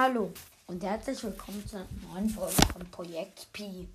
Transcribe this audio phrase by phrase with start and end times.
[0.00, 0.32] Hallo
[0.68, 3.88] und herzlich willkommen zu einer neuen Folge von Projekt Pi.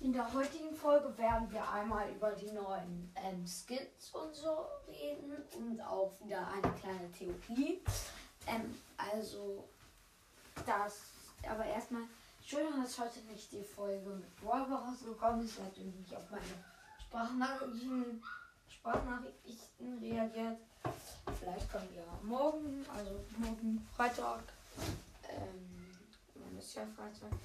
[0.00, 5.36] In der heutigen Folge werden wir einmal über die neuen ähm, Skins und so reden
[5.56, 7.80] und auch wieder eine kleine Theorie.
[8.48, 9.68] Ähm, also
[10.66, 11.02] das,
[11.48, 12.02] aber erstmal,
[12.44, 15.60] schön, dass heute nicht die Folge mit Wolver rausgekommen ist.
[15.60, 16.42] Nicht auf meine
[17.06, 18.20] Sprachnachrichten,
[18.86, 20.58] Sprachnachrichten reagiert.
[21.40, 24.44] Vielleicht kommen wir morgen, also morgen Freitag,
[25.28, 25.90] ähm,
[26.34, 27.36] wann ist ja Freitag,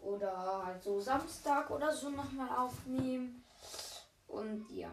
[0.00, 3.44] oder halt so Samstag oder so nochmal aufnehmen.
[4.26, 4.92] Und ja.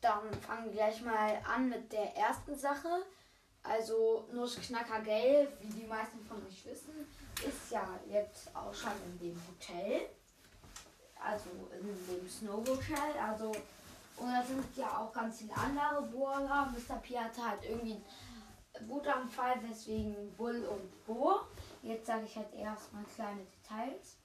[0.00, 3.04] Dann fangen wir gleich mal an mit der ersten Sache.
[3.62, 7.06] Also Nussknacker Gelb, wie die meisten von euch wissen,
[7.46, 10.08] ist ja jetzt auch schon in dem Hotel.
[11.24, 13.18] Also in dem Snow Hotel.
[13.20, 13.52] Also
[14.20, 16.72] und da sind ja auch ganz viele andere Bohrer.
[16.72, 16.96] Mr.
[16.96, 18.02] P hatte halt irgendwie
[18.74, 21.40] einen Wutanfall, deswegen Bull und Bo.
[21.82, 24.16] Jetzt sage ich halt erstmal kleine Details.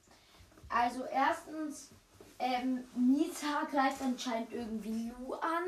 [0.68, 1.90] Also erstens,
[2.38, 5.64] ähm, Nita greift anscheinend irgendwie Lu an.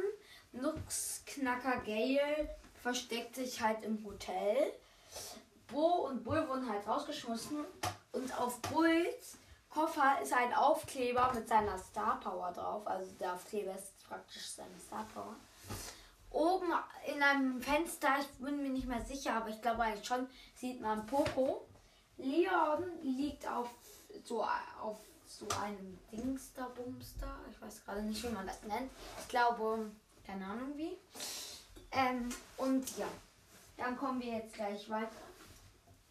[0.52, 2.50] Nux Knacker Gale
[2.82, 4.72] versteckt sich halt im Hotel.
[5.68, 7.64] Bo und Bull wurden halt rausgeschmissen.
[8.12, 9.36] Und auf Bulls
[9.76, 12.86] Koffer ist ein Aufkleber mit seiner Star Power drauf.
[12.86, 15.36] Also der Aufkleber ist praktisch seine Star Power.
[16.30, 16.72] Oben
[17.14, 20.80] in einem Fenster, ich bin mir nicht mehr sicher, aber ich glaube eigentlich schon, sieht
[20.80, 21.66] man Poco.
[22.16, 23.68] Leon liegt auf
[24.24, 24.42] so
[24.80, 27.38] auf so einem Dingsterbumster.
[27.50, 28.90] Ich weiß gerade nicht, wie man das nennt.
[29.20, 29.90] Ich glaube,
[30.26, 30.96] keine Ahnung wie.
[31.92, 33.08] Ähm, und ja,
[33.76, 35.25] dann kommen wir jetzt gleich weiter.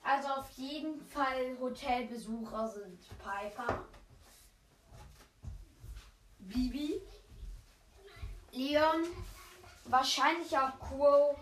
[0.08, 3.86] Also auf jeden Fall Hotelbesucher sind Piper,
[6.38, 7.02] Bibi,
[8.52, 9.04] Leon,
[9.86, 11.36] wahrscheinlich auch Quo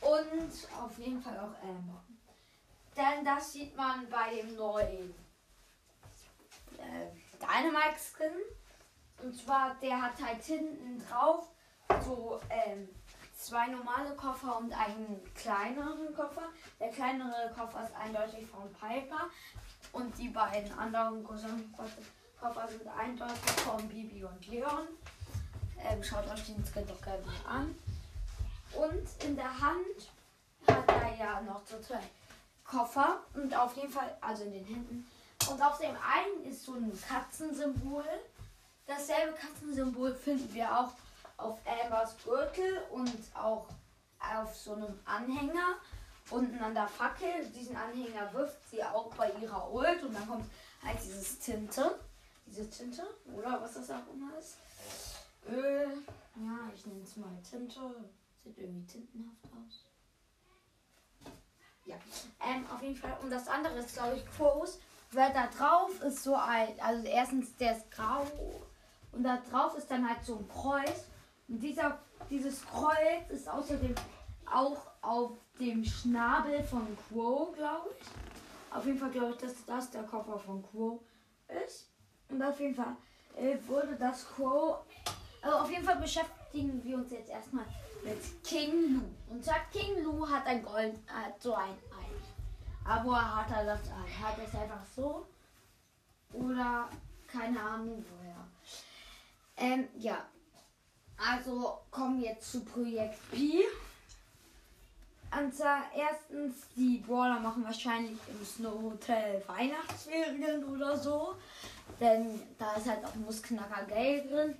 [0.00, 2.02] und auf jeden Fall auch Amber.
[2.96, 5.14] Denn das sieht man bei dem neuen
[6.78, 7.06] äh,
[7.38, 8.32] Dynamite Skin.
[9.22, 11.46] Und zwar, der hat halt hinten drauf
[12.04, 12.88] so ähm,
[13.36, 16.48] zwei normale Koffer und einen kleineren Koffer.
[16.80, 19.28] Der kleinere Koffer ist eindeutig von Piper
[19.92, 21.74] und die beiden anderen großen
[22.40, 24.88] Koffer sind eindeutig von Bibi und Leon.
[25.78, 27.74] Ähm, schaut euch den Skin doch gerne an.
[28.72, 30.10] Und in der Hand
[30.66, 32.00] hat er ja noch so zwei
[32.64, 35.10] Koffer und auf jeden Fall, also in den Händen.
[35.48, 38.04] Und auf dem einen ist so ein Katzensymbol.
[38.86, 40.92] Dasselbe Katzensymbol finden wir auch
[41.36, 43.68] auf Ambers Gürtel und auch
[44.18, 45.76] auf so einem Anhänger
[46.30, 47.46] unten an der Fackel.
[47.54, 50.50] Diesen Anhänger wirft sie auch bei ihrer Ult und dann kommt
[50.84, 51.98] halt dieses Tinte.
[52.46, 53.02] Diese Tinte,
[53.34, 54.58] oder was das auch immer ist.
[55.48, 56.02] Öl.
[56.36, 57.80] Ja, ich nenne es mal Tinte.
[58.44, 59.84] Sieht irgendwie tintenhaft aus.
[61.84, 61.96] Ja,
[62.44, 63.16] ähm, auf jeden Fall.
[63.22, 64.78] Und das andere ist, glaube ich, Quos.
[65.12, 68.26] Weil da drauf ist so ein, also erstens der ist grau
[69.12, 71.04] und da drauf ist dann halt so ein Kreuz.
[71.48, 71.98] Dieser,
[72.28, 73.94] dieses Kreuz ist außerdem
[74.52, 78.76] auch auf dem Schnabel von Quo, glaube ich.
[78.76, 81.02] Auf jeden Fall glaube ich, dass das der Koffer von Quo
[81.64, 81.90] ist.
[82.28, 82.96] Und auf jeden Fall
[83.36, 84.76] äh, wurde das Quo
[85.46, 87.64] also auf jeden Fall beschäftigen wir uns jetzt erstmal
[88.02, 89.02] mit King Lu.
[89.32, 92.84] Und sagt King Lu hat ein Gold, hat so ein Ei.
[92.84, 94.10] Aber hat er das Ei?
[94.24, 95.24] Hat es einfach so?
[96.32, 96.88] Oder
[97.28, 98.46] keine Ahnung woher.
[99.56, 100.26] Ähm, ja.
[101.18, 103.64] Also kommen wir jetzt zu Projekt Pi.
[105.38, 111.34] Und zwar erstens, die Brawler machen wahrscheinlich im Snow Hotel Weihnachtsferien oder so.
[112.00, 114.54] Denn da ist halt auch Mussknacker Geld drin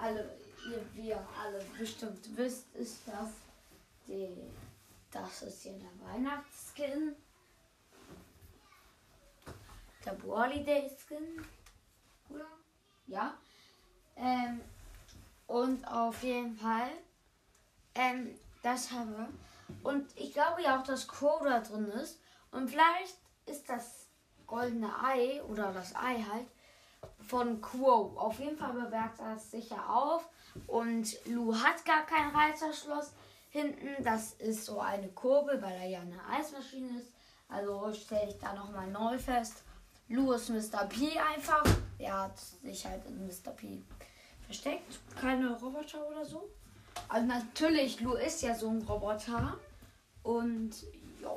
[0.00, 0.36] alle,
[0.68, 3.30] ihr, wie ihr alle bestimmt wisst, ist das
[4.06, 4.28] die,
[5.10, 7.14] das ist hier der Weihnachtsskin.
[10.04, 11.44] Der Holiday Skin.
[12.30, 12.46] Oder?
[13.06, 13.34] Ja.
[14.16, 14.60] Ähm,
[15.48, 16.90] und auf jeden Fall,
[17.94, 19.28] ähm, das haben wir.
[19.82, 22.20] Und ich glaube ja auch, dass Crow da drin ist.
[22.52, 23.16] Und vielleicht
[23.46, 24.06] ist das
[24.46, 26.46] goldene Ei oder das Ei halt
[27.26, 28.14] von Quo.
[28.16, 30.28] Auf jeden Fall bewertet er es sicher auf.
[30.66, 33.12] Und Lu hat gar kein Reißverschluss
[33.48, 34.04] hinten.
[34.04, 37.12] Das ist so eine Kurbel, weil er ja eine Eismaschine ist.
[37.48, 39.62] Also stelle ich da nochmal neu fest.
[40.08, 40.84] Lu ist Mr.
[40.84, 41.64] P einfach.
[41.98, 43.52] Er hat sich halt in Mr.
[43.52, 43.82] P
[44.48, 44.98] versteckt.
[45.20, 46.48] Keine Roboter oder so.
[47.08, 49.58] Also natürlich, Lu ist ja so ein Roboter.
[50.22, 50.72] Und
[51.22, 51.28] ja.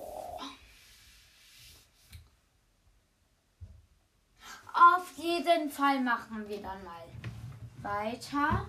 [4.73, 7.03] Auf jeden Fall machen wir dann mal
[7.81, 8.65] weiter.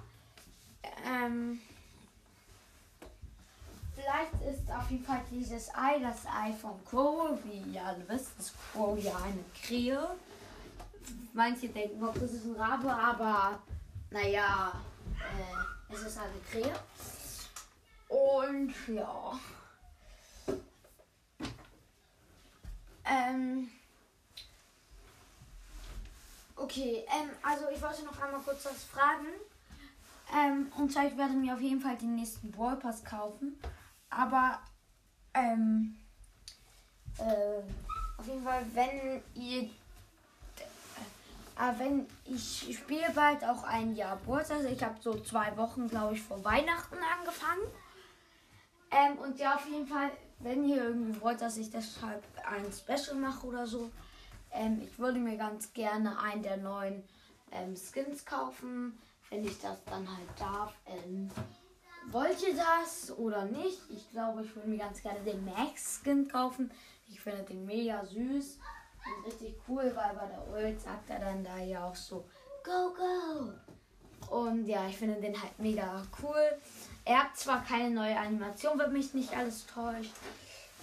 [1.07, 1.61] Ähm,
[3.95, 7.39] vielleicht ist auf jeden Fall dieses Ei das Ei von Crow.
[7.45, 10.05] Wie ihr alle wisst, ist Crow ja eine Krähe.
[11.33, 13.61] Manche denken, das ist ein Rabe, aber
[14.13, 14.73] naja,
[15.19, 16.75] äh, es ist eine Krähe.
[18.09, 19.39] Und ja.
[23.05, 23.71] Ähm.
[26.57, 29.27] Okay, ähm, also ich wollte noch einmal kurz was fragen.
[30.35, 33.59] Ähm, und zwar, ich werde mir auf jeden Fall den nächsten Brawl Pass kaufen.
[34.11, 34.61] Aber,
[35.35, 35.97] ähm,
[37.19, 37.63] äh,
[38.17, 39.71] auf jeden Fall, wenn ihr,
[41.59, 44.65] äh, wenn ich spiele bald auch ein Jahr Brawl Pass.
[44.65, 47.63] Ich habe so zwei Wochen, glaube ich, vor Weihnachten angefangen.
[48.91, 50.11] Ähm, und ja, auf jeden Fall,
[50.41, 53.91] wenn ihr irgendwie wollt, dass ich deshalb ein Special mache oder so,
[54.53, 57.03] ähm, ich würde mir ganz gerne einen der neuen
[57.53, 58.99] ähm, Skins kaufen,
[59.31, 60.75] wenn ich das dann halt darf.
[60.87, 61.31] Ähm,
[62.11, 63.81] wollt ihr das oder nicht?
[63.91, 66.71] Ich glaube, ich würde mir ganz gerne den Max-Skin kaufen.
[67.09, 68.59] Ich finde den mega süß
[69.27, 72.25] richtig cool, weil bei der Ult sagt er dann da ja auch so,
[72.65, 73.53] go, go.
[74.31, 76.61] Und ja, ich finde den halt mega cool.
[77.05, 80.13] Er hat zwar keine neue Animation, wenn mich nicht alles täuscht.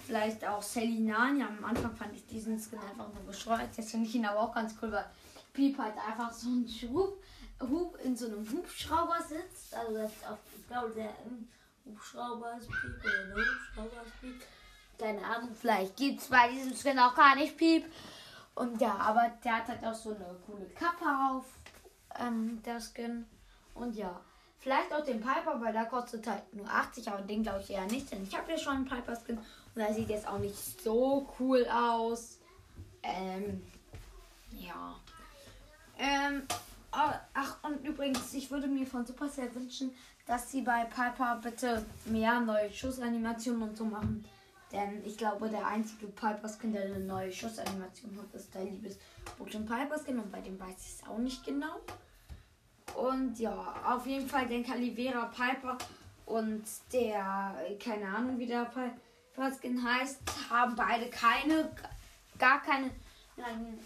[0.06, 1.42] Vielleicht auch Selinani.
[1.42, 3.76] Am Anfang fand ich diesen Skin einfach nur bescheuert.
[3.76, 5.06] Jetzt finde ich ihn aber auch ganz cool, weil
[5.52, 7.22] Piep halt einfach so ein Schub,
[7.60, 9.74] Hub in so einem Hubschrauber sitzt.
[9.74, 11.14] Also das ist auch, ich glaube, der
[11.84, 14.42] Hubschrauber ist Piep oder der Hubschrauber ist Piep.
[15.00, 17.84] Keine Ahnung, vielleicht gibt es bei diesem Skin auch gar nicht Piep.
[18.54, 21.46] Und ja, aber der hat halt auch so eine coole Kappe auf,
[22.18, 23.26] ähm, der Skin.
[23.74, 24.20] Und ja,
[24.60, 27.86] Vielleicht auch den Piper, weil der kostet halt nur 80, aber den glaube ich eher
[27.86, 29.38] nicht, denn ich habe ja schon einen Piper Skin
[29.74, 32.38] und er sieht jetzt auch nicht so cool aus.
[33.02, 33.62] Ähm,
[34.52, 34.94] ja.
[35.98, 36.42] Ähm,
[36.90, 39.94] ach, und übrigens, ich würde mir von Supercell wünschen,
[40.26, 44.26] dass sie bei Piper bitte mehr neue Schussanimationen und so machen.
[44.72, 48.98] Denn ich glaube, der einzige Piper Skin, der eine neue Schussanimation hat, ist der liebes
[49.38, 51.80] Pokémon Piper Skin und bei dem weiß ich es auch nicht genau.
[52.94, 55.76] Und ja, auf jeden Fall den Calivera Piper
[56.26, 56.62] und
[56.92, 60.20] der, keine Ahnung, wie der Piper Skin heißt,
[60.50, 61.70] haben beide keine,
[62.38, 62.90] gar keine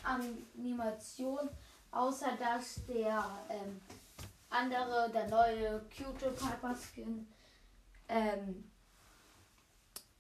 [0.03, 1.49] Animation,
[1.91, 3.81] außer dass der ähm,
[4.51, 7.27] andere, der neue Cute Piper Skin,
[8.09, 8.65] ähm,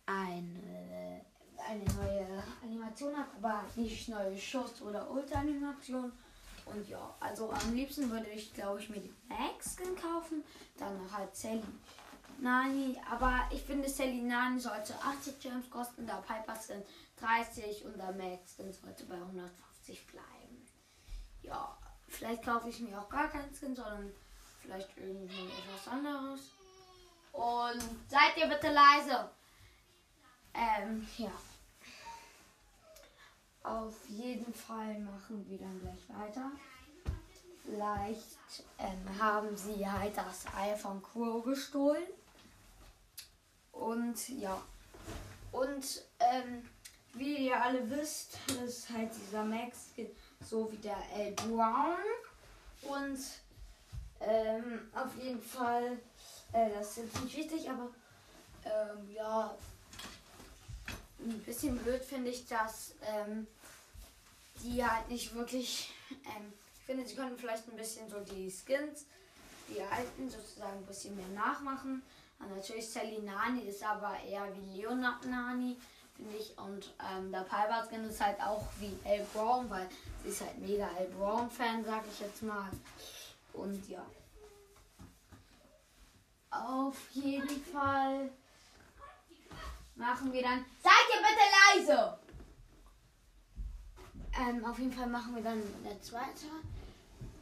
[0.06, 1.25] eine,
[1.69, 6.12] eine neue Animation hat, aber nicht neue Schuss- oder Ult-Animation.
[6.67, 10.43] Und ja, also am liebsten würde ich, glaube ich, mir die Max-Skin kaufen.
[10.79, 11.62] Dann halt Sally
[12.39, 12.99] Nani.
[13.11, 16.83] Aber ich finde, Sally Nani sollte 80 Gems kosten, der Piper Skin
[17.21, 20.67] 30 und der Max Skin sollte bei 150 bleiben.
[21.43, 21.77] Ja,
[22.09, 24.11] vielleicht kaufe ich mir auch gar keinen Skin, sondern
[24.61, 26.41] vielleicht irgendwie etwas anderes.
[27.33, 29.31] Und seid ihr bitte leise.
[30.55, 31.33] Ähm, ja.
[33.62, 36.51] Auf jeden Fall machen wir dann gleich weiter.
[37.65, 42.05] Vielleicht ähm, haben sie halt das Ei von Crow gestohlen.
[43.73, 44.61] Und ja.
[45.51, 46.69] Und ähm,
[47.15, 49.91] wie ihr alle wisst, ist halt dieser Max
[50.41, 51.33] so wie der L.
[51.33, 51.97] Brown.
[52.83, 53.19] Und
[54.21, 55.99] ähm, auf jeden Fall,
[56.53, 57.91] äh, das ist jetzt nicht wichtig, aber
[58.65, 59.56] ähm, ja,
[61.25, 63.46] ein bisschen blöd finde ich, dass ähm,
[64.63, 65.93] die halt nicht wirklich.
[66.10, 69.06] Ähm, ich finde, sie können vielleicht ein bisschen so die Skins,
[69.69, 72.03] die alten, sozusagen ein bisschen mehr nachmachen.
[72.39, 75.79] Und natürlich Sally Nani ist aber eher wie Leonard Nani,
[76.15, 76.56] finde ich.
[76.58, 79.89] Und ähm, der Piper Skin ist halt auch wie El Brown, weil
[80.22, 82.70] sie ist halt mega El Brown-Fan, sag ich jetzt mal.
[83.55, 84.05] Und ja.
[86.51, 88.31] Auf jeden Fall
[89.96, 90.65] machen wir dann.
[90.82, 92.19] Seid ihr bitte leise!
[94.41, 96.46] Ähm, auf jeden Fall machen wir dann eine zweite.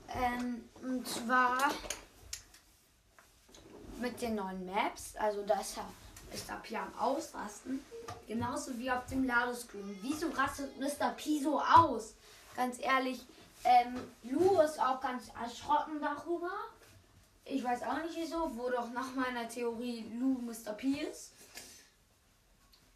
[0.08, 1.70] Ähm, und zwar
[3.98, 5.16] mit den neuen Maps.
[5.16, 5.76] Also das
[6.32, 7.84] ist ab hier am Ausrasten.
[8.26, 9.98] Genauso wie auf dem Ladescreen.
[10.02, 11.10] Wieso rastet Mr.
[11.16, 12.14] P so aus?
[12.56, 13.20] Ganz ehrlich,
[13.64, 16.50] ähm, Lu ist auch ganz erschrocken darüber.
[17.44, 20.72] Ich weiß auch nicht wieso, wo doch nach meiner Theorie Lu Mr.
[20.74, 21.32] P ist.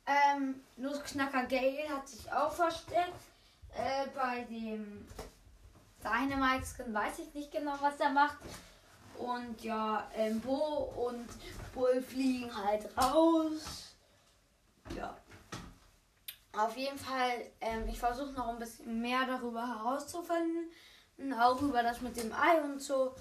[0.06, 3.20] Ähm, Nussknacker Gale hat sich auch versteckt.
[3.74, 5.06] Äh, bei dem
[6.02, 8.38] Dynamite-Skin weiß ich nicht genau, was er macht.
[9.18, 11.28] Und ja, ähm, Bo und
[11.74, 13.94] Bull fliegen halt raus.
[14.94, 15.16] Ja.
[16.52, 20.70] Auf jeden Fall, ähm, ich versuche noch ein bisschen mehr darüber herauszufinden.
[21.38, 23.14] Auch über das mit dem Ei und so.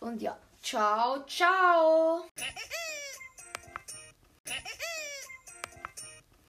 [0.00, 2.24] Und ja, ciao, ciao.